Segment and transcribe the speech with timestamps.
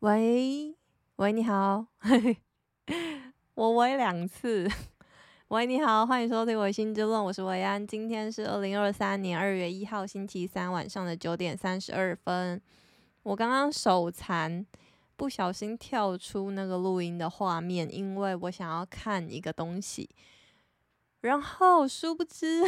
[0.00, 0.76] 喂
[1.16, 1.84] 喂，你好，
[3.54, 4.70] 我喂两次。
[5.48, 7.84] 喂，你好，欢迎收听《维心之论》，我是维安。
[7.84, 12.62] 今天是二零二三年二月一号星期三晚上的九点三十二分。
[13.24, 14.64] 我刚刚手残，
[15.16, 20.08] 不小心跳出那个录音的画面，因为我想要看一个东西。
[21.22, 22.62] 然后殊不知，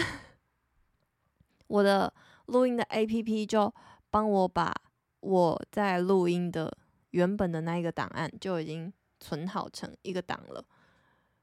[1.69, 2.13] 我的
[2.47, 3.73] 录音的 APP 就
[4.11, 4.75] 帮我把
[5.21, 6.77] 我在录音的
[7.11, 10.65] 原本的那一个档案就已经存好成一个档了，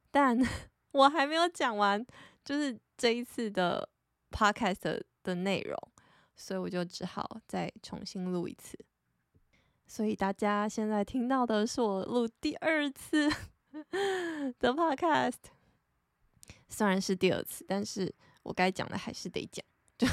[0.10, 0.38] 但
[0.92, 2.06] 我还没有讲完，
[2.44, 3.88] 就是这一次的
[4.32, 5.78] podcast 的内容，
[6.36, 8.78] 所以我就只好再重新录一次。
[9.86, 13.30] 所以大家现在听到的是我录第二次
[14.60, 15.36] 的 podcast，
[16.68, 18.14] 虽然是第二次，但是
[18.44, 19.66] 我该讲的还是得讲。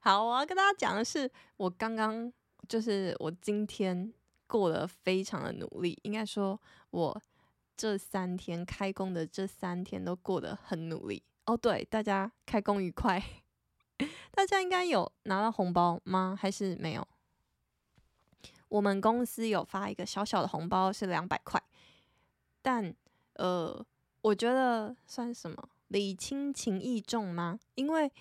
[0.00, 2.32] 好，我要跟大家讲的是，我刚刚。
[2.68, 4.12] 就是我今天
[4.46, 6.60] 过得非常的努力，应该说，
[6.90, 7.22] 我
[7.74, 11.56] 这三天开工的这三天都过得很努力哦。
[11.56, 13.22] 对，大家开工愉快，
[14.32, 16.36] 大家应该有拿到红包吗？
[16.38, 17.08] 还是没有？
[18.68, 21.62] 我们公司有发一个小小的红包，是两百块，
[22.60, 22.94] 但
[23.34, 23.82] 呃，
[24.20, 27.58] 我觉得算什么礼轻情意重吗？
[27.76, 28.12] 因为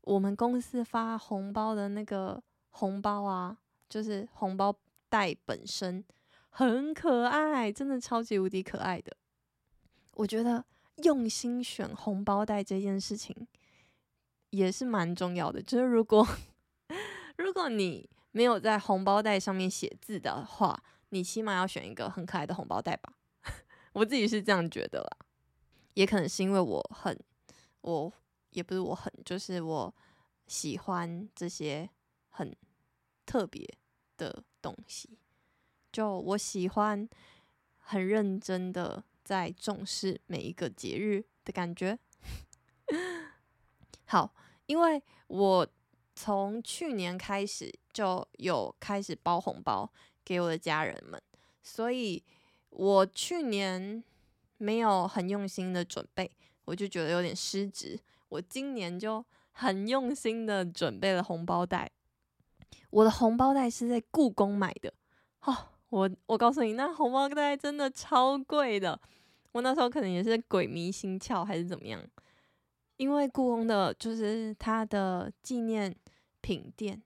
[0.00, 3.58] 我们公司发红包的那个红包啊。
[3.92, 4.74] 就是红包
[5.10, 6.02] 袋本身
[6.48, 9.14] 很可爱，真的超级无敌可爱的。
[10.14, 10.64] 我觉得
[11.02, 13.46] 用心选红包袋这件事情
[14.48, 15.60] 也是蛮重要的。
[15.60, 16.26] 就是如果
[17.36, 23.12] 如果你没有在红包袋上面写字的话，你起码要选一个很可爱的红包袋吧。
[23.92, 25.26] 我自己是这样觉得啦，
[25.92, 27.14] 也可能是因为我很，
[27.82, 28.10] 我
[28.52, 29.94] 也不是我很，就是我
[30.46, 31.90] 喜欢这些
[32.30, 32.56] 很
[33.26, 33.68] 特别。
[34.22, 35.18] 的东西，
[35.90, 37.08] 就我喜欢
[37.78, 41.98] 很认真的在重视每一个节日的感觉。
[44.06, 44.32] 好，
[44.66, 45.66] 因为我
[46.14, 49.90] 从去年开始就有开始包红包
[50.24, 51.20] 给我的家人们，
[51.62, 52.22] 所以
[52.70, 54.04] 我去年
[54.58, 56.30] 没有很用心的准备，
[56.66, 57.98] 我就觉得有点失职。
[58.28, 61.90] 我今年就很用心的准备了红包袋。
[62.92, 64.92] 我的红包袋是在故宫买的，
[65.44, 65.56] 哦，
[65.88, 69.00] 我我告诉你，那红包袋真的超贵的。
[69.52, 72.02] 我那时候可能也是鬼迷心窍还是怎么样，
[72.98, 75.94] 因为故宫的就是它的纪念
[76.42, 77.02] 品店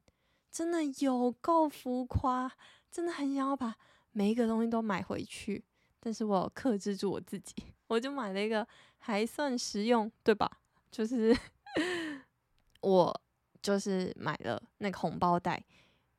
[0.51, 2.51] 真的有够浮夸，
[2.91, 3.77] 真的很想要把
[4.11, 5.65] 每一个东西都买回去，
[6.01, 7.55] 但是我克制住我自己，
[7.87, 8.67] 我就买了一个
[8.99, 10.51] 还算实用，对吧？
[10.91, 11.37] 就是
[12.83, 13.21] 我。
[13.67, 15.61] 就是买了那个红包袋，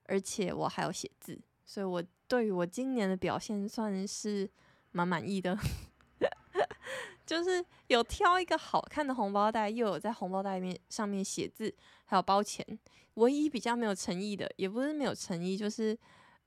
[0.04, 4.50] 而且我还有写字，所以我对于我今年的表现算是
[4.92, 5.58] 蛮满意的。
[7.26, 12.66] 就是有挑一个好看的红包袋，又有在红包袋面上面写字，还有包钱。
[13.14, 15.98] 唯一比较没有诚意的，也不是没有诚意，就是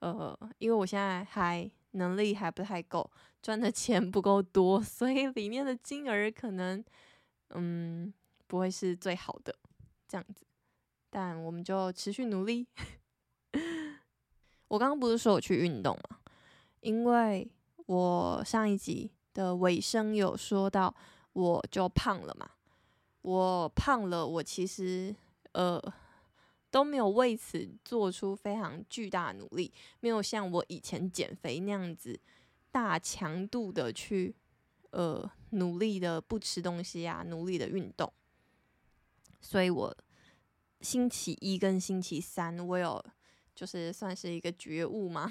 [0.00, 6.84] 呃，因为我现在还能力还不太够，赚的钱不够多，所以里面的金额可能
[7.54, 8.12] 嗯
[8.46, 9.54] 不会是最好的
[10.06, 10.44] 这样子。
[11.10, 12.66] 但我们就持续努力。
[14.68, 16.18] 我刚刚不是说我去运动吗？
[16.80, 17.50] 因为
[17.86, 20.94] 我上一集的尾声有说到，
[21.32, 22.48] 我就胖了嘛。
[23.22, 25.12] 我胖了，我其实
[25.52, 25.82] 呃
[26.70, 32.18] 都没有为此做出非常巨大的努力，没有像我以前减肥那样子
[32.70, 34.32] 大强度的去
[34.90, 38.12] 呃努力的不吃东西啊，努力的运动。
[39.40, 39.96] 所以我。
[40.80, 43.04] 星期一跟星期三，我有
[43.54, 45.30] 就是算是一个觉悟嘛，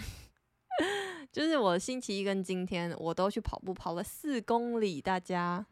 [1.32, 5.02] 就是我星期一跟今天我都去跑步，跑了四公里。
[5.02, 5.66] 大家，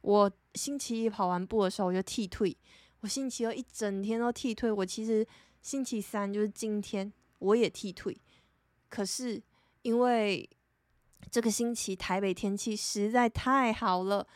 [0.00, 2.56] 我星期一跑完步的时候我就踢退，
[3.00, 4.72] 我星期二一整天都踢退。
[4.72, 5.26] 我其实
[5.60, 8.16] 星期三就是今天我也踢退，
[8.88, 9.42] 可是
[9.82, 10.48] 因为
[11.30, 14.26] 这个星期台北天气实在太好了。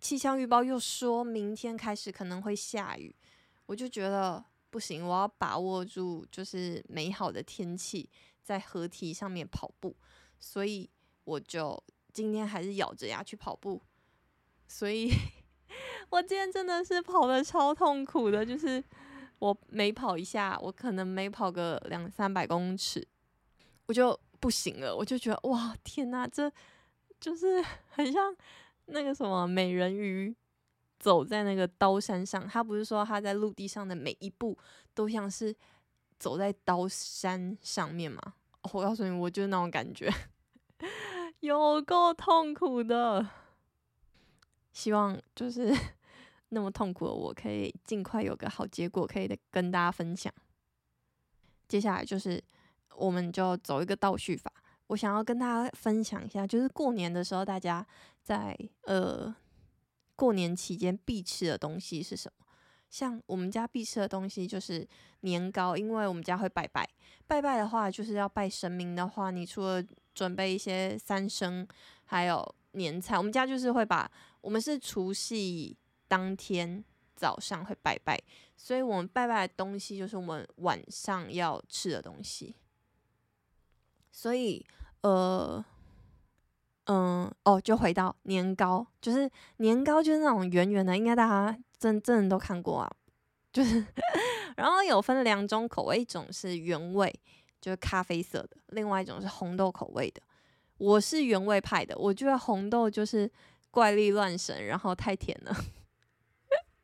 [0.00, 3.14] 气象预报又说明天开始可能会下雨，
[3.66, 8.08] 我就觉得不行，我要把握住就是美好的天气，
[8.42, 9.96] 在河堤上面跑步，
[10.38, 10.88] 所以
[11.24, 11.82] 我就
[12.12, 13.80] 今天还是咬着牙去跑步。
[14.66, 15.10] 所以
[16.10, 18.82] 我今天真的是跑的超痛苦的，就是
[19.38, 23.06] 我每跑一下，我可能每跑个两三百公尺，
[23.86, 26.50] 我就不行了，我就觉得哇天哪，这
[27.20, 28.36] 就是 很像。
[28.86, 30.34] 那个什么美人鱼
[31.02, 34.56] 走在那个刀山上，他不是说他在陆地上的每一步
[34.94, 35.52] 都像是
[36.16, 38.22] 走在刀山上面嘛。
[38.72, 40.08] 我告诉你，我就是那种感觉，
[41.40, 43.28] 有够痛苦的。
[44.72, 45.74] 希望就是
[46.50, 50.32] 那么痛苦的我，可以尽快有个好结果，可以跟大家分享。
[51.66, 52.40] 接下来就是，
[52.94, 54.52] 我们就走一个倒叙法。
[54.86, 57.84] 我想要跟大家分享一下，就是过年的时候，大家
[58.22, 59.34] 在呃
[60.22, 62.46] 过年期间必吃的东西是什么？
[62.88, 64.88] 像我们家必吃的东西就是
[65.22, 66.88] 年糕，因为我们家会拜拜。
[67.26, 69.84] 拜拜的话，就是要拜神明的话，你除了
[70.14, 71.68] 准备一些三牲，
[72.04, 73.18] 还有年菜。
[73.18, 74.08] 我们家就是会把，
[74.40, 75.76] 我们是除夕
[76.06, 76.84] 当天
[77.16, 78.16] 早上会拜拜，
[78.56, 82.54] 所以我们拜拜的东西就是我们晚上要吃的东西。
[84.12, 84.64] 所以，
[85.00, 85.64] 呃，
[86.86, 92.90] 嗯，哦，就回到年糕，就是年糕，就是那种圆圆的，应该大家真真的都看过啊。
[93.52, 93.84] 就是，
[94.56, 97.14] 然后有分两种口味，一种是原味，
[97.60, 100.20] 就是咖啡色的；另外一种是红豆口味的。
[100.78, 103.30] 我是原味派的，我觉得红豆就是
[103.70, 105.56] 怪力乱神，然后太甜了。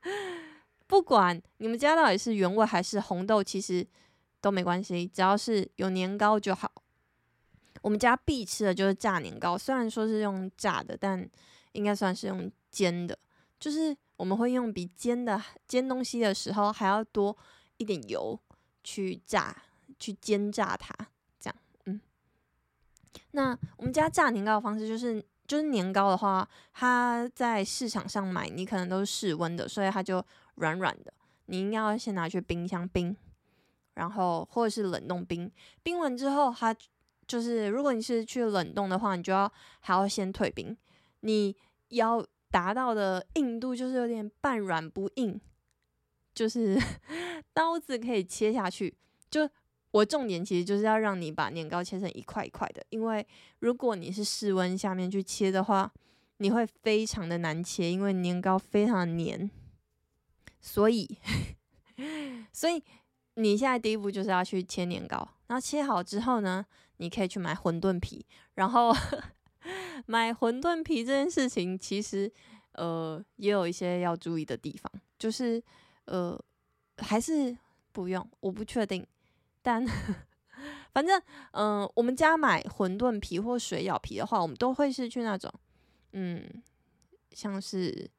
[0.86, 3.86] 不管你们家到底是原味还是红豆，其实
[4.40, 6.70] 都没关系，只要是有年糕就好。
[7.82, 11.28] 我们家必吃的就是炸年糕，虽然说是用炸的，但
[11.72, 13.18] 应该算是用煎的。
[13.60, 17.36] 就是我们会用比煎的煎东西的时候还要多
[17.76, 18.38] 一点油
[18.84, 19.56] 去炸，
[19.98, 20.94] 去煎炸它，
[21.40, 21.56] 这样。
[21.86, 22.00] 嗯，
[23.32, 31.12] 那我们家炸年糕的方式就是，就是年糕的话，它在市场上买，你可能都是室温的，所以它就软软的。
[31.46, 33.16] 你应该要先拿去冰箱冰，
[33.94, 35.50] 然后或者是冷冻冰，
[35.82, 36.74] 冰完之后它。
[37.28, 40.76] 就是如果你是去冷冻的话，你就要还要先退冰。
[41.20, 41.54] 你
[41.90, 45.38] 要达到的硬度就是有点半软不硬，
[46.34, 46.76] 就是
[47.52, 48.96] 刀子可以切下去。
[49.30, 49.48] 就
[49.90, 53.26] 我重点其实就是要让你把年糕切成一块一块的，因为
[53.58, 55.92] 如果你是室温下面去切的话，
[56.38, 59.50] 你会非常的难切，因为年糕非常的黏。
[60.60, 61.18] 所以，
[62.52, 62.82] 所以
[63.34, 66.64] 你现在第一步就是要去切年糕，然后切好之后呢，
[66.98, 68.24] 你可以去买馄饨皮，
[68.54, 68.94] 然后
[70.06, 72.30] 买馄饨皮这件事情，其实
[72.72, 75.62] 呃也有一些要注意的地方，就是
[76.04, 76.38] 呃
[76.98, 77.56] 还是
[77.92, 79.06] 不用，我不确定，
[79.62, 79.84] 但
[80.92, 81.20] 反正
[81.52, 85.52] 嗯、呃，我们家买馄饨皮或水饺皮的话，我们都会是去那种
[86.12, 86.62] 嗯，
[87.32, 88.10] 像是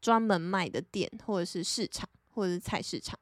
[0.00, 3.18] 专门卖的店，或者是市场，或者是菜市场，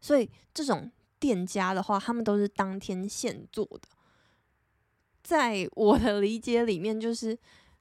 [0.00, 3.88] 所以这种店家的话，他们都是当天现做的。
[5.22, 7.36] 在我的理解里面，就是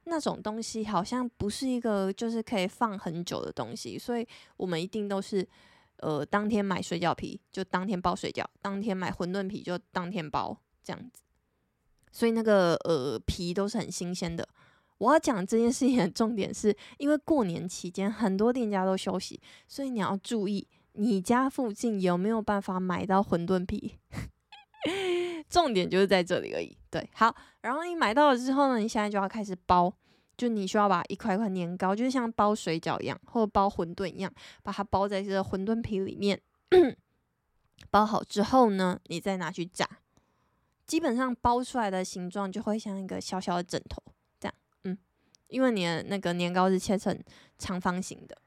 [0.05, 4.27] 那种东西好像不是一个就是可以放很久的东西，所以
[4.57, 5.47] 我们一定都是
[5.97, 11.23] 呃当天买水饺皮就当天包水饺，当天买馄饨皮就当天包这样子，
[12.11, 14.47] 所以那个呃皮都是很新鲜的。
[14.97, 23.95] 我要讲这件事情的重点是因为过年期间很多店家都休息，所以你要注意你家附近有没有办法买到馄饨皮。
[25.51, 26.75] 重点就是在这里而已。
[26.89, 29.93] 对，好，然后你买到了之后呢，你现在就要开始包，
[30.37, 34.33] 就你需要把一块块年糕，就是像包水饺一样，或者包馄饨一样，
[34.63, 36.41] 把它包在这个馄饨皮里面。
[37.91, 39.85] 包好之后呢，你再拿去炸，
[40.87, 44.01] 基本上包出来的形状就会像一个小小的枕头
[44.39, 44.53] 这样。
[44.85, 44.97] 嗯，
[45.47, 47.19] 因为你的那个年糕是切成
[47.57, 48.37] 长方形的。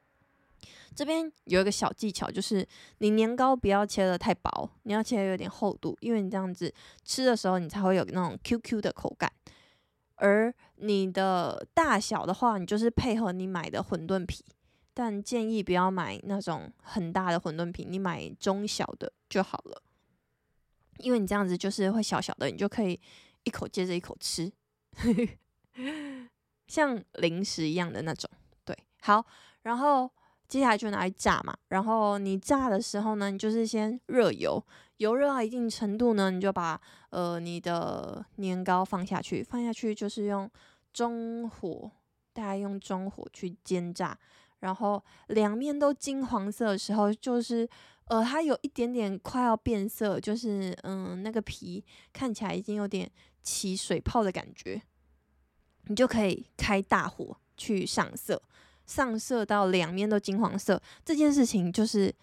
[0.95, 2.65] 这边有一个小技巧，就是
[2.99, 6.73] 你年糕不要切得太薄，你要切得有点厚度，因为你这样子
[7.03, 9.29] 吃的时候，你才会有那种 QQ 的口感。
[10.15, 14.45] 而你的大小的话，你就是配合你买的馄饨皮，
[14.93, 19.83] 但建议不要买那种很大的馄饨皮，你买中小的就好了。
[20.99, 22.97] 因为你这样子就是会小小的，你就可以
[23.43, 24.49] 一口接着一口吃，
[26.67, 28.31] 像零食一样的那种。
[28.63, 29.25] 对，好，
[29.63, 30.09] 然后。
[30.47, 34.63] 接下来就拿来炸嘛，然后你炸的时候呢，你就是先热油，
[34.97, 40.49] 油热到一定程度呢，你就把呃你的年糕放下去，放下去就是用
[40.93, 41.91] 中火，
[42.31, 44.17] 大概用中火去煎炸，
[44.59, 47.67] 然后两面都金黄色的时候，就是
[48.05, 51.83] 呃它有一点点快要变色，就是嗯那个皮
[52.13, 53.09] 看起来已经有点
[53.41, 54.81] 起水泡的感觉，
[55.87, 58.41] 你就可以开大火去上色。
[58.85, 62.13] 上色到两面都金黄色，这件事情就是，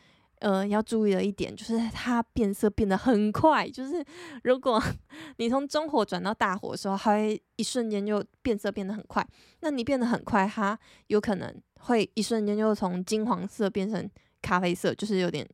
[0.40, 3.68] 呃，要注意的一点就是它变色变得很快。
[3.68, 4.04] 就是
[4.44, 4.82] 如果
[5.38, 9.26] 你从中火转到大火的时候，它会一瞬间就变色变得很快。
[9.60, 10.78] 那你变得很快，它
[11.08, 14.08] 有可能会一瞬间就从金黄色变成
[14.40, 15.48] 咖啡色，就是有点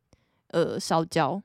[0.49, 1.43] 呃烧焦。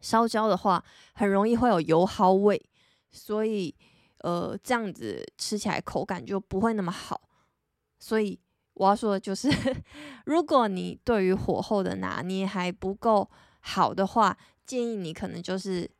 [0.00, 2.62] 烧焦的话，很容易会有油耗味，
[3.10, 3.74] 所以
[4.18, 7.20] 呃，这样子吃起来口感就不会那么好。
[7.98, 8.38] 所以
[8.74, 9.48] 我要说的就是，
[10.26, 13.28] 如果你对于火候的拿捏还不够
[13.60, 15.90] 好的话，建议你可能就是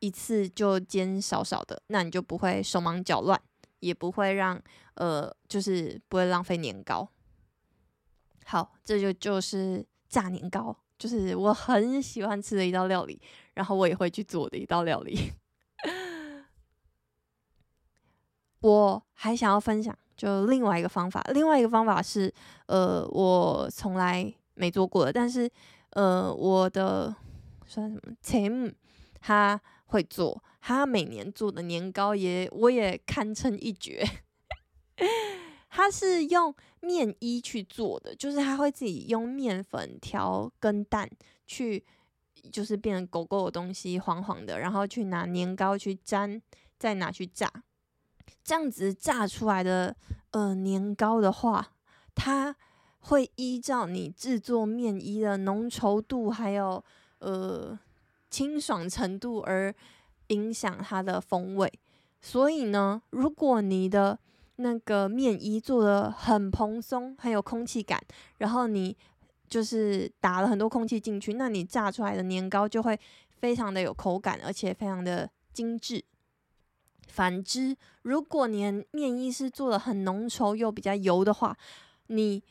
[0.00, 3.40] 一次就煎少少的，那你就不会手忙脚乱，
[3.80, 4.60] 也不会让
[4.94, 7.08] 呃，就是不会浪费年糕。
[8.44, 10.76] 好，这就就是炸年糕。
[10.98, 13.18] 就是我很喜欢吃的一道料理，
[13.54, 15.32] 然后我也会去做的一道料理。
[18.60, 22.30] 我还想要分享，就另外一个方法，另外一个方法是，
[22.66, 25.50] 呃，我从来没做过的，但是，
[25.92, 27.16] 呃，我的
[27.64, 28.74] 算什么 Tim，
[29.18, 34.06] 他会做，他每年做的年糕也我也堪称一绝。
[35.70, 41.08] 他是用面衣去做的，就是他会自己用面粉调跟蛋
[41.46, 41.82] 去，
[42.52, 46.42] 就是变成狗狗的东西，黄黄的，然后去拿年糕去粘，
[46.78, 47.50] 再拿去炸。
[48.50, 49.94] 这样子炸出来的
[50.32, 51.68] 呃年糕的话，
[52.16, 52.56] 它
[52.98, 56.84] 会依照你制作面衣的浓稠度还有
[57.20, 57.78] 呃
[58.28, 59.72] 清爽程度而
[60.30, 61.72] 影响它的风味。
[62.20, 64.18] 所以呢，如果你的
[64.56, 68.02] 那个面衣做的很蓬松，很有空气感，
[68.38, 68.96] 然后你
[69.48, 72.98] 就是打了很多空气进去，那你炸出来的年糕就会
[73.38, 76.04] 非常的有口感，而且非常的精致。
[77.10, 81.56] 反之，如果你面衣是做的很浓稠又比较油的话，
[82.06, 82.42] 你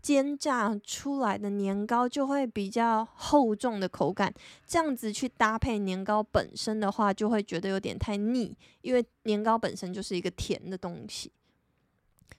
[0.00, 4.32] 煎炸出来的年糕就会比较厚重的口感。
[4.66, 11.32] 这样子去搭配年糕本身的话，就会觉得有点太腻，因为年糕本身就是一个甜的东西。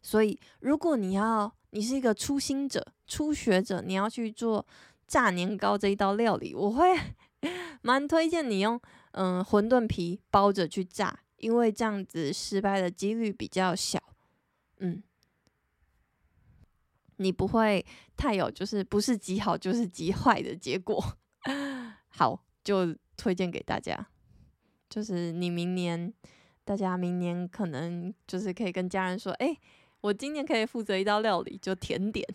[0.01, 4.65] 所以，如果你要，你是一个初心者、初学者，你要去做
[5.05, 6.97] 炸年糕这一道料理，我会
[7.81, 8.79] 蛮推荐你用
[9.11, 14.01] 嗯馄饨皮包着去炸，因为这样子失败的几率比较小。
[14.77, 15.03] 嗯，
[17.17, 21.03] 你不会太有就是不是极好就是极坏的结果。
[22.09, 24.07] 好，就推荐给大家，
[24.89, 26.13] 就是你明年，
[26.63, 29.57] 大家明年可能就是可以跟家人说，哎。
[30.01, 32.25] 我今年可以负责一道料理，就甜点。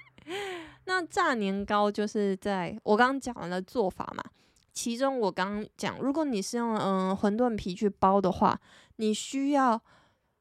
[0.86, 4.24] 那炸年糕就是在我刚刚讲完了做法嘛，
[4.76, 8.60] 其中我刚刚讲，如果你是用嗯馄饨皮去包的话，
[8.96, 9.82] 你需要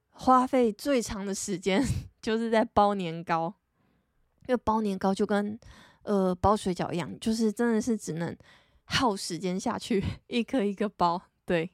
[0.09, 1.81] 花费最长的时间
[2.21, 3.53] 就是在包年糕，
[4.47, 5.57] 因为包年糕就跟
[6.03, 8.37] 呃包水饺一样，就是真的是只能
[8.83, 11.21] 耗时间下去，一颗一颗包。
[11.45, 11.71] 对，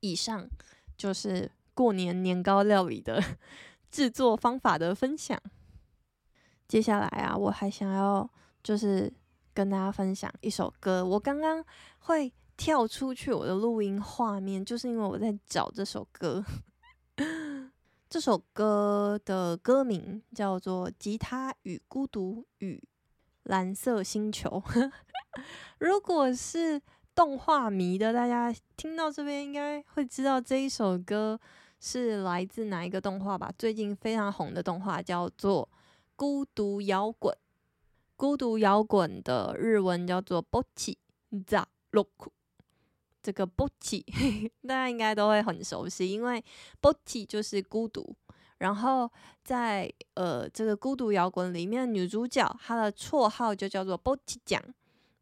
[0.00, 0.48] 以上
[0.96, 1.52] 就是。
[1.76, 3.20] 过年年糕料理的
[3.90, 5.36] 制作方法的分享。
[6.68, 8.30] 接下来啊，我还想要
[8.62, 9.12] 就是
[9.54, 11.04] 跟大家分享一首歌。
[11.04, 11.64] 我刚刚
[12.00, 16.44] 会跳出去我的录音画面，就是因为我在找这首歌。
[18.10, 22.82] 这首歌的歌名叫做《吉他与孤独与
[23.44, 24.62] 蓝色星球》。
[25.78, 26.80] 如果是
[27.14, 31.40] 动画迷的，大家听到这边应该会知道这一首歌。
[31.80, 33.52] 是来自哪一个动画吧？
[33.58, 35.68] 最近非常红的动画叫做
[36.16, 37.30] 《孤独摇滚》。
[38.16, 40.96] 孤独摇滚的日文叫做 Bocchi
[41.30, 42.30] the Rock。
[43.22, 44.04] 这个 Bocchi
[44.66, 46.44] 大家应该都会很熟悉，因为
[46.80, 48.14] Bocchi 就是孤独。
[48.58, 49.10] 然后
[49.42, 54.62] 在呃这个孤独摇滚里面，女主角她的绰号就叫做 Bocchi 酱。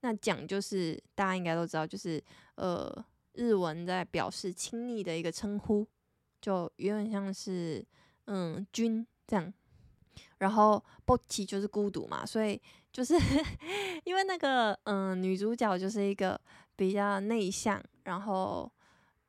[0.00, 2.22] 那酱就是大家应该都知道，就是
[2.56, 2.92] 呃
[3.34, 5.86] 日文在表示亲昵的一个称呼。
[6.40, 7.86] 就有点像是，
[8.24, 9.54] 嗯，君这样，
[10.38, 12.60] 然后 Bocchi 就是孤独嘛，所以
[12.92, 13.14] 就是
[14.04, 16.38] 因为那个，嗯，女主角就是一个
[16.76, 18.70] 比较内向，然后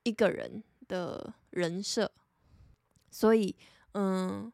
[0.03, 2.11] 一个人的人设，
[3.09, 3.55] 所以，
[3.93, 4.51] 嗯，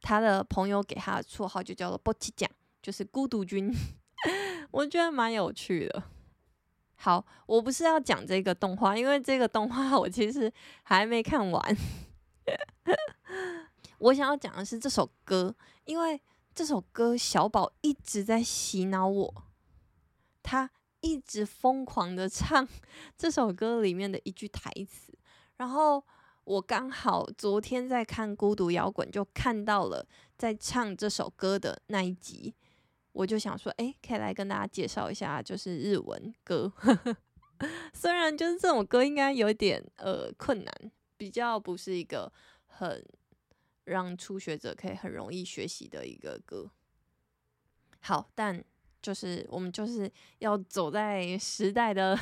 [0.00, 2.50] 他的朋友给他的绰号就叫做波奇酱，
[2.82, 3.72] 就是孤独君，
[4.72, 6.02] 我觉得蛮有趣的。
[6.96, 11.76] 好，我不是要讲这个动画，因为这个动画 我其实还没看完。
[13.98, 15.54] 我想要讲的是这首歌，
[15.84, 16.20] 因为
[16.58, 19.44] 这首歌小宝一直在洗脑我，
[20.42, 20.68] 他
[21.02, 22.66] 一直疯狂的唱
[23.16, 25.16] 这首歌里面的一句台词，
[25.58, 26.04] 然后
[26.42, 30.04] 我刚好昨天在看《孤独摇滚》，就看到了
[30.36, 32.52] 在唱这首歌的那一集。
[33.12, 36.72] 我就想说，哎，可以来跟大家介绍一下，就是日文歌。
[37.94, 42.32] 虽然就是这种歌应该有点呃困难，比较不是一个
[42.66, 43.00] 很
[43.88, 46.70] 让初学者可以很容易学习的一个歌。
[48.00, 48.62] 好，但
[49.02, 52.18] 就是我们就是要走在时代的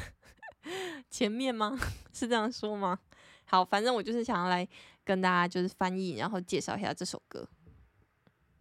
[1.11, 1.79] 前面吗？
[2.13, 2.99] 是这样说吗？
[3.45, 4.67] 好，反正我就是想要来
[5.05, 7.49] 跟大家就是翻译，然后介绍一下这首歌。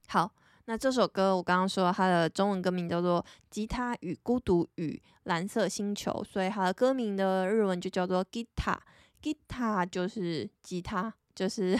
[0.07, 0.31] 好，
[0.65, 8.77] 那这首歌我刚刚说它的中文歌名叫做《吉他与孤独与蓝色星球》，所以它的歌名的日文就叫做 Guitar。
[9.21, 11.78] Guitar 就是吉他，就是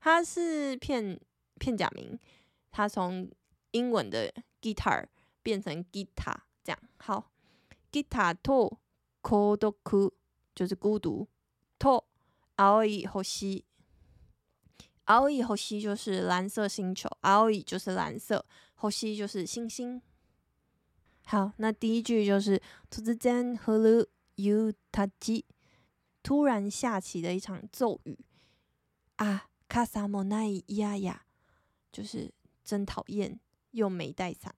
[0.00, 1.18] 它是片
[1.58, 2.18] 片假名，
[2.70, 3.30] 它从
[3.72, 5.04] 英文的 guitar
[5.42, 6.78] 变成 Guitar 这样。
[6.98, 7.30] 好，
[7.92, 8.78] Guitar to
[9.22, 10.12] kodoku
[10.54, 11.28] 就是孤独，
[11.78, 12.04] to
[12.56, 13.62] 青い星。
[15.06, 18.44] 青い星就是蓝色星球，青い就是蓝色，
[18.90, 20.02] 星就是星星。
[21.24, 25.44] 好，那第一句就是突然降る夕たち，
[26.22, 28.18] 突然下起的一场骤雨
[29.16, 29.48] 啊，
[29.86, 31.16] 伞もない嫌や，
[31.92, 32.32] 就是
[32.64, 33.38] 真讨厌，
[33.72, 34.54] 又没带伞。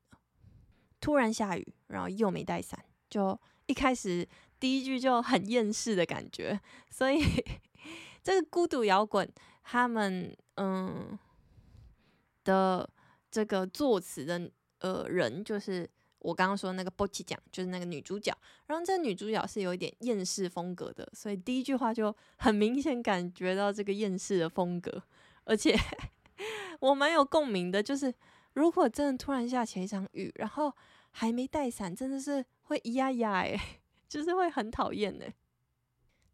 [1.00, 6.60] 突然下雨，然后又没带伞，就一开始第一句就很厌世的感觉，
[6.90, 7.22] 所以。
[8.22, 9.26] 这个孤独摇滚，
[9.62, 11.18] 他们嗯
[12.44, 12.87] 的
[13.30, 15.88] 这个作词的呃人，就是
[16.25, 18.37] 我刚刚说的那个波奇酱，就是那个女主角。
[18.66, 25.02] 然后这女主角是有一点厌世风格的，所以第一句话就很明显感觉到这个厌世的风格。
[25.44, 25.75] 而且
[26.80, 28.14] 我蛮有共鸣的，就是
[28.52, 30.72] 如果真的突然下起一场雨，然后
[31.10, 33.58] 还没带伞，真的是会呀呀诶，
[34.08, 35.34] 就是会很讨厌诶。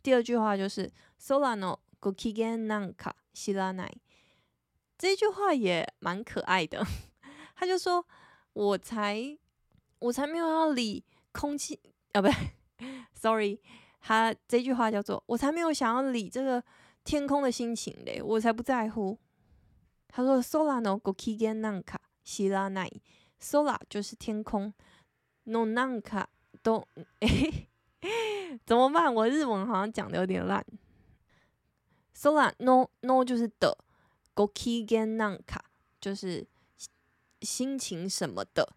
[0.03, 3.93] 第二句话就是「空のご机嫌なんか知らない」，
[4.99, 6.87] 这句话也蛮可爱的。
[7.55, 8.05] 他就说：“
[8.53, 9.39] 我才，
[10.01, 11.81] 我才没有要理空气
[12.13, 12.35] 啊，不对，
[13.15, 13.59] sorry。”
[14.01, 16.63] 他这句话叫做：“我才没有想要理这个
[17.03, 19.19] 天空的心情嘞，我才不在乎。”
[20.09, 23.03] 他说：“空のご机嫌なんか知らない。
[23.39, 24.73] 空就是天空，
[25.47, 26.27] のなんか
[26.63, 26.87] 都
[27.21, 27.69] 诶。”
[28.65, 29.13] 怎么办？
[29.13, 30.65] 我日文好像讲的有点烂。
[32.15, 33.77] 空 no no 就是的，
[34.35, 35.61] ご机嫌なんか
[36.01, 36.47] 就是
[37.43, 38.77] 心情什么的，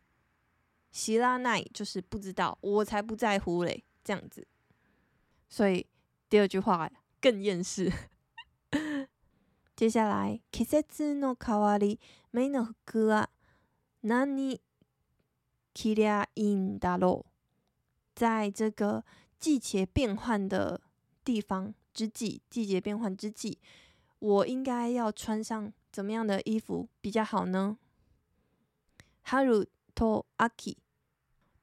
[0.93, 4.47] 知らない就是不知道，我才不在乎嘞，这样子。
[5.47, 5.87] 所以
[6.29, 6.89] 第二句话
[7.21, 7.91] 更厌世。
[9.75, 11.99] 接下来，季节の変わり
[12.31, 13.29] 目の服は
[14.01, 14.59] 何
[15.73, 17.25] 着りゃいいんだろう。
[18.15, 19.05] 在这个
[19.39, 20.81] 季节变换的
[21.23, 23.57] 地方之际，季节变换之际，
[24.19, 27.77] 我应该要穿上怎么样的衣服比较好呢？
[29.23, 30.75] 春と秋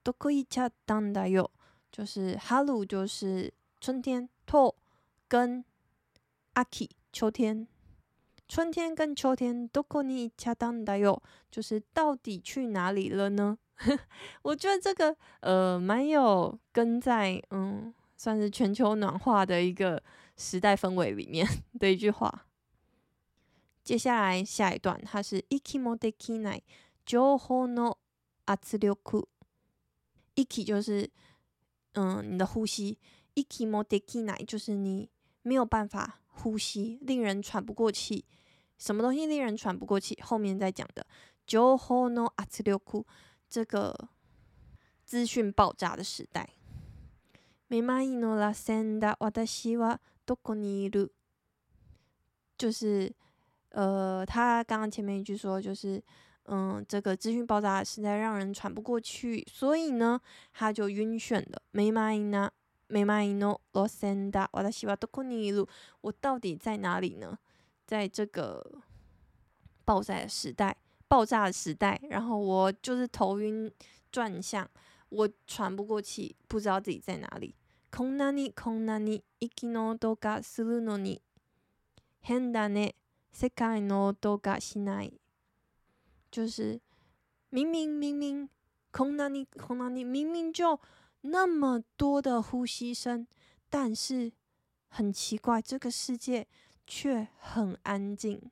[0.03, 1.51] どこ行っちゃったんだよ，
[1.91, 4.75] 就是春就是春天，と
[5.27, 5.63] 跟
[6.53, 7.67] 秋秋天，
[8.47, 13.57] 春天跟秋天どこに行っちゃったんだよ，就是到底去哪里了呢？
[14.41, 20.01] 我觉得这个呃蛮有跟在嗯算是全球暖化的一个
[20.35, 21.45] 时代氛围里面
[21.77, 22.45] 的一句话。
[23.83, 26.63] 接下来下一段，它是息もできない
[27.05, 27.97] 情报の
[28.45, 29.27] 圧力。
[30.35, 31.09] 息就是
[31.93, 32.97] 嗯你的呼吸，
[33.35, 35.09] 息もできない就是你
[35.41, 38.25] 没有办法呼吸，令人喘不过气。
[38.77, 40.17] 什么东西令人喘不过气？
[40.21, 41.05] 后面再讲的
[41.45, 43.05] 情报の圧力。
[43.49, 44.09] 这个
[45.05, 46.49] 资讯爆炸的时代，
[52.57, 53.15] 就是
[53.69, 56.03] 呃，他刚刚前面一句说，就是
[56.43, 60.19] 嗯，这个资讯爆炸的时代让人喘不过去，所以呢，
[60.53, 61.61] 他就晕眩了。
[66.01, 67.37] 我到底在哪里呢？
[67.85, 68.81] 在这个
[69.85, 70.77] 爆炸的时代。
[71.09, 73.71] 爆炸的时代，然后我就是头晕
[74.11, 74.69] 转向，
[75.07, 77.55] 我喘不过气，不知道自己在哪里。
[77.89, 81.21] こんなにこんなに息の音がするのに
[82.19, 82.95] 変だね、
[83.31, 85.20] 世界の音がしない。
[86.31, 86.79] 就是
[87.49, 88.49] 明明明明
[88.91, 90.79] こんなにこんなに明明就
[91.21, 93.27] 那么多的呼吸声，
[93.69, 94.31] 但是
[94.89, 96.47] 很奇怪，这个世界
[96.85, 98.51] 却很安静。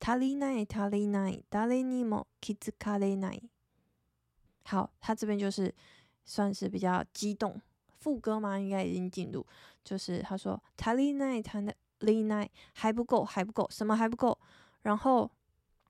[0.00, 3.50] 足りない足りない谁にも気づかれない。
[4.64, 5.74] 好，他这边就是
[6.24, 7.60] 算是比较激动，
[7.98, 9.44] 副歌嘛，应该已经进入，
[9.84, 14.38] 就是他说足りない足りない还不够还不够，什么还不够？
[14.82, 15.30] 然后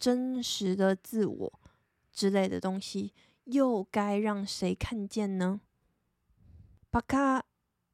[0.00, 1.60] 真实的自我
[2.12, 3.12] 之类的东西，
[3.44, 5.60] 又该让谁看见呢？
[6.90, 7.42] バカ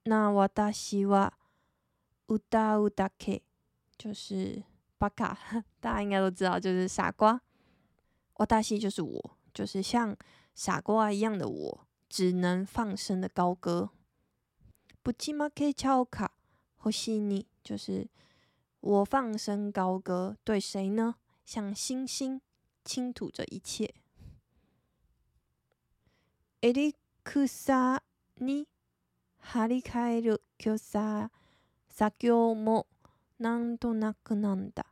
[0.05, 1.33] な私は
[2.27, 3.43] 歌うだけ，
[3.97, 4.63] 就是
[4.99, 7.41] バカ，大家应该都知道，就是傻瓜。
[8.35, 10.17] 私就是我，就是像
[10.55, 13.91] 傻瓜一样的我，只能放声的高歌。
[15.05, 16.31] ぶちまけちゃおか
[16.79, 18.09] 星に，就是
[18.81, 21.17] 我放声高歌，对谁呢？
[21.47, 22.41] 像星星
[22.85, 23.95] 倾吐着一切。
[26.61, 28.03] エリクサ
[28.41, 28.67] に
[29.39, 31.31] 张り替える强さ
[31.89, 32.87] 作业も
[33.39, 34.87] なんとなくなんだ。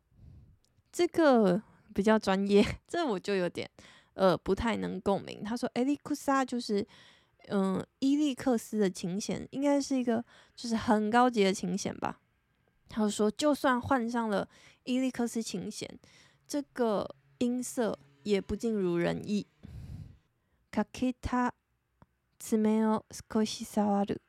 [0.92, 1.62] 这个
[1.94, 3.70] 比较专业，这我就有点
[4.14, 5.42] 呃不太能共鸣。
[5.44, 6.86] 他说，エリクサ就是。
[7.48, 12.20] 嗯，伊利克斯的琴弦应该是一个就是很高级的琴弦吧。
[12.88, 14.46] 他就说，就算换上了
[14.84, 15.88] 伊利克斯琴弦，
[16.46, 19.46] 这个音色也不尽如人意。
[20.70, 21.52] かけた
[22.38, 24.20] 爪を少し触る，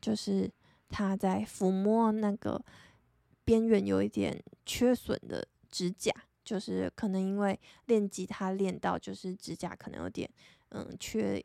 [0.00, 0.52] 就是
[0.88, 2.64] 他在抚摸那个
[3.44, 6.12] 边缘有一点缺损的指甲，
[6.44, 10.28] 就是可能因为练吉他练到，就是指甲可能有点
[10.70, 11.44] 嗯缺。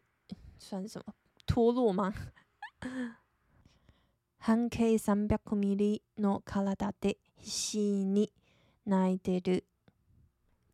[0.61, 1.13] 算什么
[1.45, 2.13] 脱落吗？
[4.37, 8.33] 半径三百ミリの体で必死に
[8.85, 9.63] 泣いてる。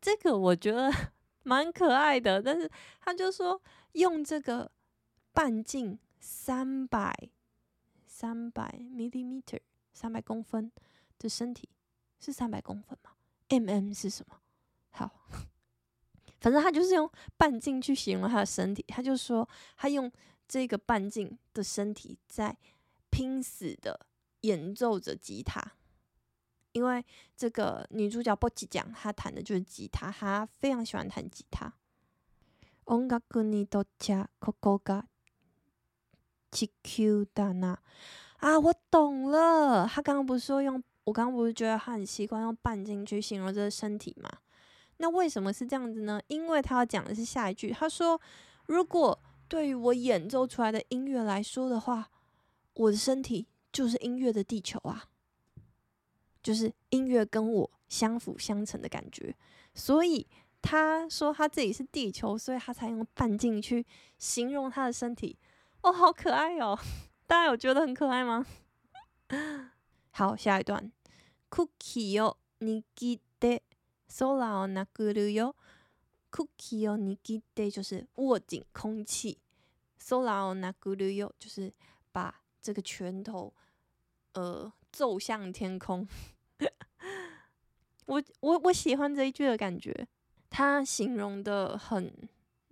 [0.01, 0.91] 这个我觉得
[1.43, 3.61] 蛮可爱的，但是他就说
[3.93, 4.71] 用这个
[5.31, 7.29] 半径三百
[8.05, 9.59] 三百 millimeter
[9.93, 10.71] 三百公分
[11.19, 11.69] 的身体
[12.19, 13.11] 是三百公分吗
[13.49, 14.41] ？mm 是什么？
[14.89, 15.09] 好。
[16.41, 20.11] 反正他就是用半径去形容他的身体，他就说他用
[20.47, 22.57] 这个半径的身体在
[23.11, 24.07] 拼死的
[24.41, 25.61] 演奏着吉他，
[26.72, 27.04] 因为
[27.36, 31.72] 这个女主角波吉讲，她弹的就是吉他，她非常喜欢弹吉他。
[32.88, 35.04] 音楽にとっちゃここが
[36.52, 37.78] 地球だな
[38.38, 39.88] 啊，我懂了。
[39.88, 44.30] 他刚刚不是说用，我刚刚不是觉得他很习惯用半径去形容这个身体吗？
[44.98, 46.20] 那为什么是这样子呢？
[46.28, 52.10] 因为他要讲的是下一句，他说：“如果对于我演奏出来的音乐来说的话，
[52.74, 55.06] 我的身体就是音乐的地球啊，
[56.42, 59.34] 就是音乐跟我相辅相成的感觉。”
[59.74, 60.26] 所以
[60.62, 63.86] 他说他自己是地球，所以他才用半径去
[64.18, 65.38] 形容他的身体。
[65.82, 66.78] 哦，好可爱哦！
[67.26, 68.44] 大家有觉得很可爱吗？
[70.10, 70.90] 好，下一段。
[71.50, 73.62] Cookie を握って
[74.08, 75.54] 空を握るよ，
[76.30, 79.38] 空気を握って就是握紧空气，
[79.98, 81.72] 空を握るよ就是
[82.12, 83.52] 把这个拳头
[84.32, 86.07] 呃 奏向天空。
[88.05, 90.07] 我我我喜欢这一句的感觉，
[90.49, 92.13] 它形容的很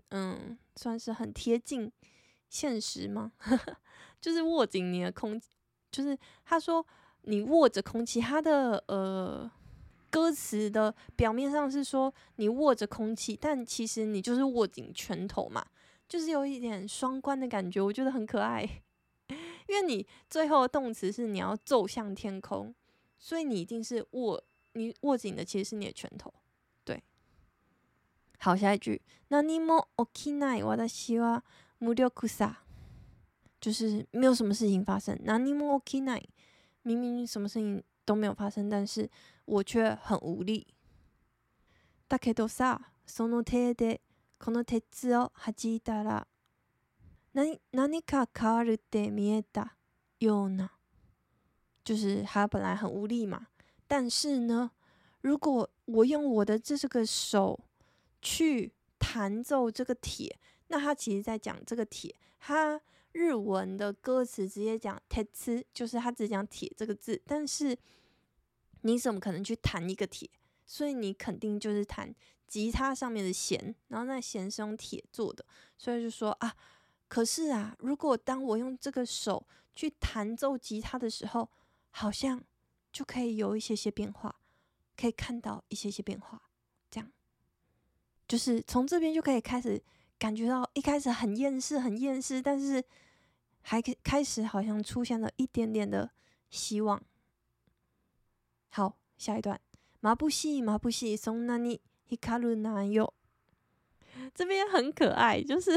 [0.09, 1.91] 嗯，算是很贴近
[2.49, 3.31] 现实吗？
[4.19, 5.41] 就是握紧你的空，
[5.91, 6.85] 就是他说
[7.21, 9.49] 你握着空气，他的呃。
[10.11, 15.63] 歌词的表面上是说你握着空气，但其实你就是握紧拳头嘛，
[16.07, 18.67] 就是有一点双关的感觉，我觉得很可爱。
[19.68, 22.74] 因为你最后的动词是你要奏向天空，
[23.18, 26.32] 所以你一定是握你握紧的其实是你的拳头。
[26.84, 27.02] 对，
[28.38, 31.42] 好，下一句，何も起きない私は
[31.80, 32.56] 无力さ，
[33.60, 35.18] 就是没有什么事情发生。
[35.24, 36.28] 何も起きない，
[36.82, 39.10] 明明什么事情都没有发生，但是。
[39.46, 40.66] 我却很无力。
[42.08, 44.00] だけどさ、その手で
[44.38, 46.26] この鉄を弾いたら、
[47.32, 49.76] 何何か変わるって见えた
[50.20, 50.70] ような。
[51.84, 53.48] 就是他本来很无力嘛，
[53.86, 54.70] 但是呢，
[55.20, 57.60] 如果我用我的这个手
[58.22, 62.14] 去弹奏这个铁，那他其实在讲这个铁。
[62.40, 62.80] 他
[63.12, 67.76] 日文的歌词直接讲鉄，就是他只讲铁这个字，但是。
[68.86, 70.28] 你怎么可能去弹一个铁？
[70.66, 72.14] 所以你肯定就是弹
[72.46, 75.42] 吉他上面的弦，然后那弦是用铁做的，
[75.78, 76.54] 所以就说啊，
[77.08, 81.48] 可是啊，如果当我用这个手去弹奏吉他的时候，
[81.90, 82.42] 好像
[82.92, 84.34] 就可以有一些些变化，
[84.96, 86.42] 可以看到一些些变化，
[86.90, 87.10] 这样，
[88.26, 89.82] 就是从这边就可以开始
[90.18, 92.82] 感觉到一开始很厌世，很厌世，但是
[93.62, 96.10] 还开始好像出现了一点点的
[96.50, 97.00] 希望。
[98.70, 99.60] 好，下一段。
[100.02, 103.14] まぶしい、まぶしい、そんなに光るなよ。
[104.34, 105.70] 这边很可爱，就是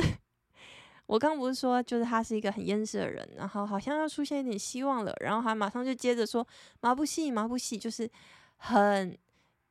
[1.11, 6.45] 我刚不是说，就是他是一个很厌世的人，然后好像要出现一点希望了，然后他马上就接着说
[6.81, 8.09] 马布戏，马布戏就是
[8.57, 9.17] 很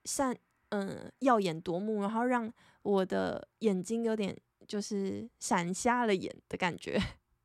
[0.05, 0.35] 善，
[0.71, 2.51] 嗯，耀眼夺目，然后让
[2.83, 4.35] 我的眼睛有点
[4.67, 6.99] 就是闪瞎了眼的感觉，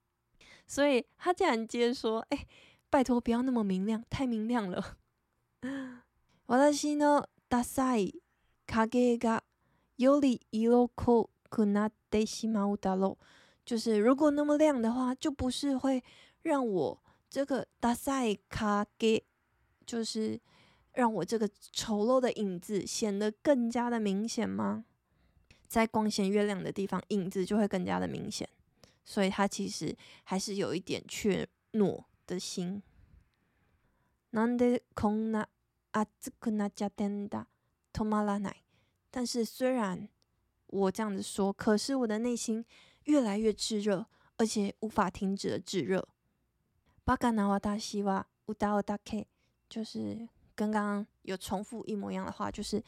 [0.65, 2.47] 所以他竟然接着说，哎、欸，
[2.89, 4.97] 拜托不要那么明亮，太明亮了。
[6.47, 8.21] 私のダサい
[8.67, 9.43] 影が
[9.97, 13.23] より色浓くなってしまうだろう。
[13.65, 16.03] 就是如果那么亮的话，就不是会
[16.43, 18.39] 让我这个ダサい
[18.99, 19.21] 影，
[19.85, 20.39] 就是
[20.93, 24.85] 让我这个丑陋的影子显得更加的明显吗？
[25.67, 28.49] 在光线越亮的地方，影子就会更加的明显。
[29.03, 32.81] 所以他其实还是有一点怯懦的心。
[34.31, 35.47] なんでこんな
[35.91, 36.07] 热
[36.39, 37.45] くなっちゃってんだ、
[37.93, 38.63] 止まらない。
[39.09, 40.07] 但是虽然
[40.67, 42.63] 我这样子说，可是我的内心
[43.05, 44.05] 越来越炙热，
[44.37, 46.07] 而且无法停止的炙热。
[47.05, 49.25] バカな私は歌うだけ，
[49.69, 52.83] 就是跟刚刚有重复一模一样的话，就是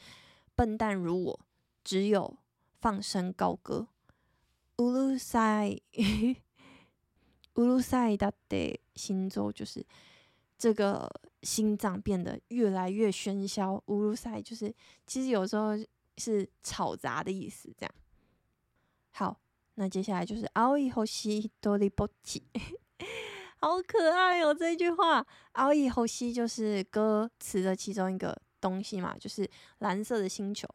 [0.54, 1.40] 笨蛋如我，
[1.82, 2.36] 只有
[2.80, 3.88] 放声高歌。
[4.76, 5.82] うるさい、
[7.54, 9.86] うるさいだって心臓就是。
[10.56, 11.10] 这个
[11.42, 14.72] 心脏变得越来越喧嚣，乌鲁塞就是
[15.04, 15.76] 其实有时候
[16.16, 17.74] 是吵杂的意思。
[17.76, 17.94] 这样，
[19.10, 19.40] 好，
[19.78, 22.42] 那接下来就是青い星ひとりぼっち，
[23.58, 24.54] 好可爱哦！
[24.54, 30.68] 这一句话，青い星就是歌词的其中一个东西嘛，就是蓝色的星球。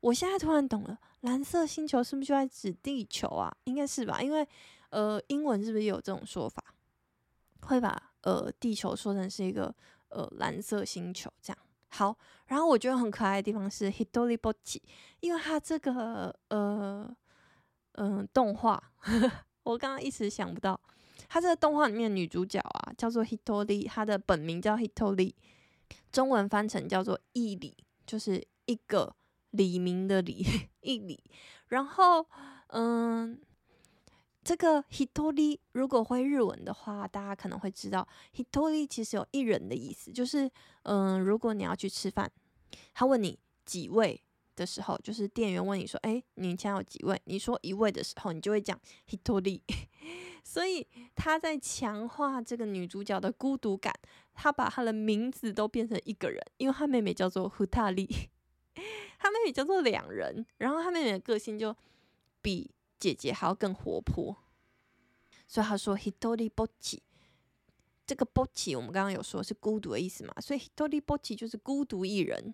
[0.00, 3.50] 我现在突然懂了，蓝色星球是不是就在指地球啊？
[3.64, 4.46] 应该是吧，因为
[4.90, 6.62] 呃，英文是不是也有这种说法？
[7.62, 8.12] 会吧。
[8.22, 9.74] 呃，地球说成是一个
[10.08, 12.16] 呃蓝色星球，这样好。
[12.46, 14.80] 然后我觉得很可爱的地方是 Hitoribochi，
[15.20, 17.16] 因为它这个呃
[17.93, 18.81] 嗯、动画，
[19.63, 20.79] 我刚刚一时想不到，
[21.27, 25.33] 它这个动画里面女主角啊叫做 Hitori，她的本名叫 Hitori，
[26.11, 27.75] 中文翻成叫做一里，
[28.05, 29.15] 就是一个
[29.51, 30.45] 李明的李
[30.81, 31.23] 一里。
[31.67, 32.25] 然后
[32.67, 33.39] 嗯。
[34.43, 40.49] 这个 hitori 如果会日文的话，大家可能会知道 hitori 其实有一人的意思，就是
[40.81, 42.29] 嗯、如果你要去吃饭，
[42.91, 44.19] 他问你几位
[44.61, 47.19] 的时候，就是店员问你说，哎，你现在有几位？
[47.25, 49.61] 你说一位的时候，你就会讲 hitori。
[50.43, 53.93] 所以他在强化这个女主角的孤独感，
[54.33, 58.07] 他把她的名字都变成一个人，因为他妹妹叫做 futari，
[59.19, 61.75] 他妹妹叫做两人，然后他妹妹的个性就
[62.41, 62.71] 比。
[63.01, 64.37] 姐姐还要更活泼，
[65.47, 66.99] 所以他说 “hitori bochi”。
[68.05, 72.53] 这个 “bochi” 我们刚刚有说是孤独的意思嘛，所以 “hitori bochi” 就是孤独一人。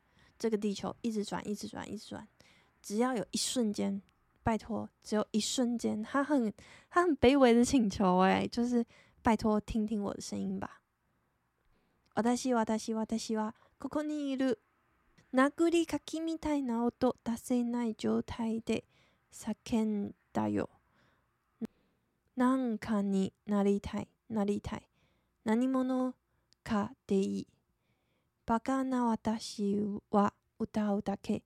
[0.40, 2.26] 这个地球一直转，一直转，一直转，
[2.82, 4.00] 只要有一瞬间，
[4.42, 6.52] 拜托，只有一瞬间，他很
[6.88, 8.84] 他很卑微的请求，哎，就是
[9.22, 10.82] 拜托听听我的声音吧。
[12.14, 14.58] 私、私、私はここにいる。
[15.32, 18.84] 殴りかきみたいな音出せない状态で。
[19.32, 20.70] 叫んだよ。
[22.36, 24.88] なんかになりたい、なりたい。
[25.44, 26.14] 何者
[26.64, 27.46] かでいい。
[28.50, 31.42] バカな私は歌うだけ。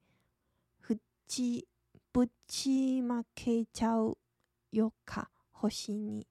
[0.81, 1.67] ふち、
[2.13, 4.17] ぶちまけちゃう
[4.73, 6.27] よか、星に。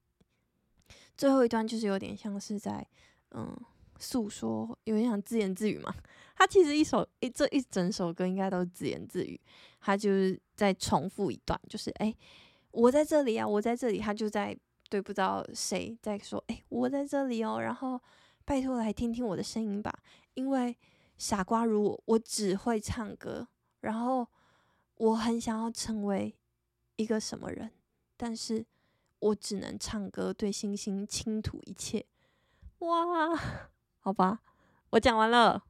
[1.18, 2.88] 最后一段就是有点像是在，
[3.32, 3.56] 嗯。
[4.02, 5.94] 诉说有点像自言自语嘛？
[6.34, 9.38] 他其实一首一这一整首歌应该都是自言自语，
[9.82, 12.18] 他就是在重复一段，就是哎、欸，
[12.72, 14.58] 我在这里啊，我在这里，他就在
[14.90, 18.00] 对不知道谁在说，哎、欸，我在这里哦，然后
[18.46, 19.94] 拜托来听听我的声音吧，
[20.35, 20.77] 因为
[21.17, 23.49] 傻瓜如我，我只会唱歌，
[23.81, 24.27] 然后
[24.97, 26.37] 我很想要成为
[26.97, 27.71] 一个什么人，
[28.17, 28.65] 但是
[29.21, 32.05] 我只能唱歌，对星星倾吐一切，
[32.81, 33.35] 哇！
[34.01, 34.41] 好吧，
[34.91, 35.65] 我讲完了。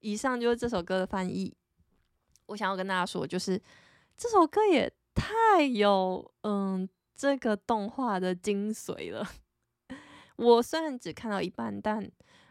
[0.00, 1.54] 以上就是这首歌的翻译。
[2.46, 3.60] 我想要跟大家说，就是
[4.16, 9.24] 这首歌也太有嗯这个动画的精髓了。
[10.36, 12.10] 我虽然只看到一半，但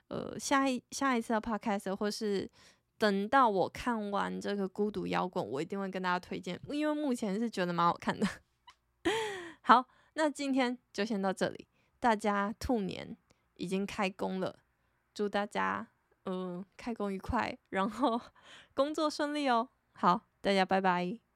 [0.09, 2.49] 呃下一下一次的 podcast 或是
[2.97, 8.27] 等到我看完这个《孤独摇滚》，我一定会跟大家推荐，因为目前是觉得蛮好看的。
[9.61, 11.67] 好，那今天就先到这里，
[11.99, 13.15] 大家兔年
[13.55, 14.59] 已经开工了，
[15.13, 15.87] 祝大家
[16.25, 18.19] 嗯开工愉快，然后
[18.73, 19.69] 工作顺利哦。
[19.93, 21.28] 好，大家拜拜。